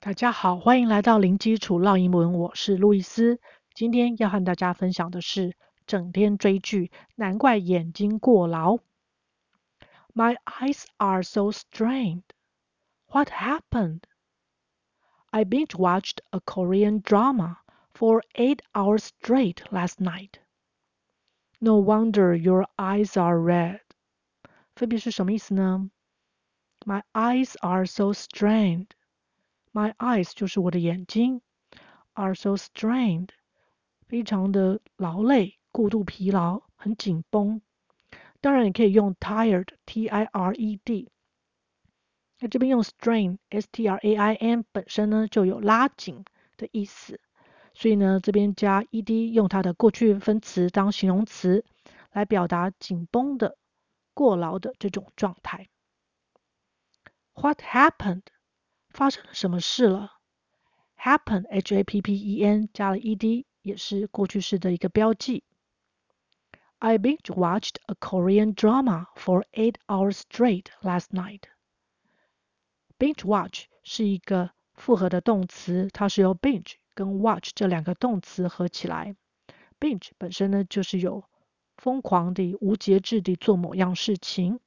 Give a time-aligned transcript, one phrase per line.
[0.00, 3.40] 大家好，欢迎来到零基础绕英文，我是路易斯。
[3.74, 5.56] 今天要和大家分享的是
[5.88, 8.78] 整天追剧，难怪眼睛过劳。
[10.14, 12.22] My eyes are so strained.
[13.08, 14.02] What happened?
[15.30, 17.56] I binge watched a Korean drama
[17.92, 20.34] for eight hours straight last night.
[21.58, 23.80] No wonder your eyes are red.
[24.76, 25.90] 分别是什么意思呢
[26.86, 28.86] ？My eyes are so strained.
[29.78, 31.40] My eyes 就是我的眼睛
[32.14, 33.28] ，are so strained，
[34.08, 37.62] 非常的劳累，过度疲劳，很紧绷。
[38.40, 41.12] 当然，也可以用 tired，T-I-R-E-D。
[42.40, 46.24] 那这边用 strain，S-T-R-A-I-N，本身呢就有拉紧
[46.56, 47.20] 的意思，
[47.72, 51.64] 所以呢这边加 ed，用它的过去分词当形容词，
[52.10, 53.56] 来表达紧绷的、
[54.12, 55.68] 过劳的这种状态。
[57.34, 58.24] What happened?
[58.90, 60.12] 发生了什么事了
[60.98, 65.44] ？happen，H-A-P-P-E-N 加了 ed，也是过去式的一个标记。
[66.78, 71.42] I binge watched a Korean drama for eight hours straight last night.
[72.98, 79.16] Binge watch 是一个复合的动词，它是由 binge 跟 watch 这两个动词合起来。
[79.80, 81.24] binge 本身呢就是有
[81.76, 84.60] 疯狂的、无节制的做某样事情。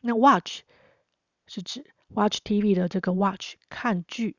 [0.00, 0.60] 那 watch
[1.46, 4.36] 是指 watch TV 的这个 watch 看剧，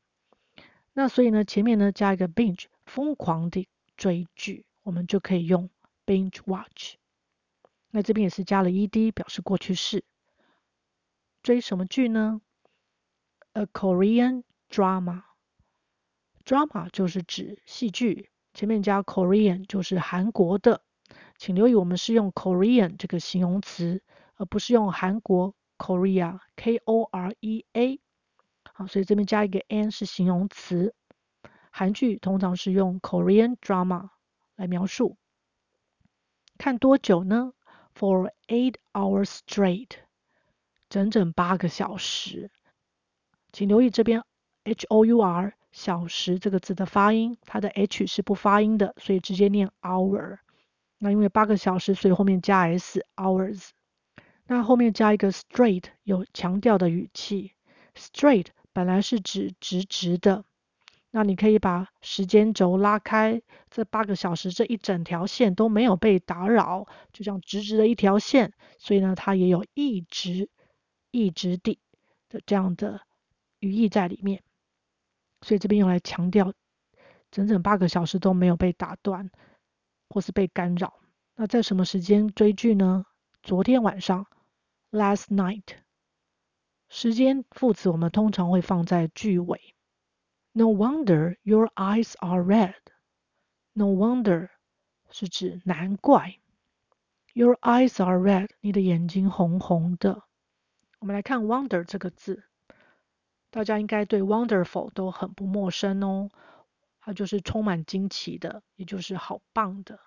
[0.92, 5.70] 那所以呢前面呢加一个 binge 疯狂的追剧，我们就可以用
[6.06, 6.96] binge watch。
[7.90, 10.04] 那这边也是加了 ed 表示过去式。
[11.42, 12.40] 追什么剧呢
[13.52, 15.22] ？A Korean drama。
[16.44, 20.82] drama 就是指戏剧，前面加 Korean 就是韩国的。
[21.36, 24.02] 请留意我们是用 Korean 这个形容词，
[24.36, 25.54] 而不是用韩国。
[25.82, 28.00] Korea, K-O-R-E-A，
[28.72, 30.94] 好，所以这边加一个 n 是形容词。
[31.72, 34.10] 韩剧通常是用 Korean drama
[34.54, 35.16] 来描述。
[36.56, 37.52] 看多久呢
[37.96, 39.90] ？For eight hours straight，
[40.88, 42.52] 整整八个小时。
[43.52, 44.22] 请留意这边
[44.62, 50.38] H-O-U-R 小时这个字的发音，它的 H 是不发音的，所以直接念 hour。
[50.98, 53.70] 那因为八个小时，所以后面加 s，hours。
[54.46, 57.52] 那后面加一个 straight，有强调的语气。
[57.94, 60.44] straight 本来是指直直的，
[61.10, 70.48] 那你可以把时间轴拉开，这八个小时这一整条线都没有被打扰，就这样直直的一条线，所以呢，它也有一直、
[71.10, 71.78] 一直地
[72.28, 73.02] 的这样的
[73.60, 74.42] 语义在里面。
[75.42, 76.52] 所以这边用来强调，
[77.30, 79.30] 整整八个小时都没有被打断
[80.08, 80.94] 或是被干扰。
[81.34, 83.04] 那在什么时间追剧呢？
[83.42, 84.28] 昨天晚上
[84.92, 85.64] ，last night。
[86.88, 89.74] 时间副词我们通常会放在句尾。
[90.52, 92.76] No wonder your eyes are red.
[93.72, 94.50] No wonder
[95.10, 96.38] 是指难怪。
[97.32, 100.22] Your eyes are red，你的眼睛红红的。
[101.00, 102.44] 我们来看 wonder 这个字，
[103.50, 106.30] 大家应该对 wonderful 都很不陌生哦。
[107.00, 109.98] 它就是充满惊奇的，也就是好棒的、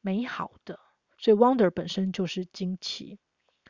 [0.00, 0.80] 美好的。
[1.24, 3.18] 所以 wonder 本身就是惊奇。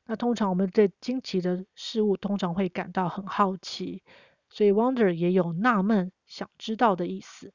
[0.07, 4.03] 那通常我们对惊奇的事物通常会感到很好奇，
[4.51, 7.53] 所以 wonder 也有纳闷、想知道的意思。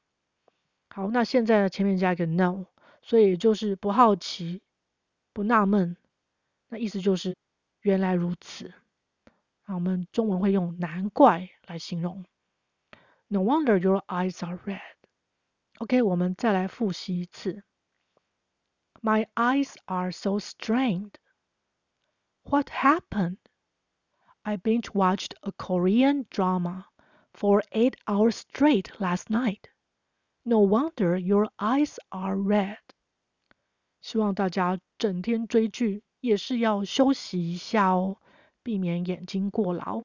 [0.87, 2.67] 好，那现在呢，前面加一个 no，
[3.01, 4.61] 所以就是不好奇、
[5.33, 5.97] 不纳闷。
[6.69, 7.35] 那意思就是
[7.81, 8.73] 原来如此。
[9.65, 12.23] 那我们中文会用难怪来形容。
[13.27, 14.79] No wonder your eyes are red.
[15.79, 17.63] OK，我们再来复习一次。
[19.02, 21.18] My eyes are so strained.
[22.44, 23.38] What happened?
[24.42, 26.86] I binge watched a Korean drama
[27.32, 29.68] for eight hours straight last night.
[30.44, 32.78] No wonder your eyes are red.
[34.02, 38.18] 希望大家整天追剧也是要休息一下哦，
[38.62, 40.02] 避免眼睛过劳。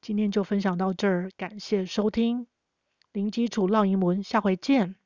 [0.00, 2.46] 今天就分享到这儿，感谢收听，
[3.12, 4.96] 零基础绕英文，下回见。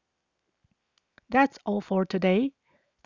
[1.28, 2.52] That's all for today.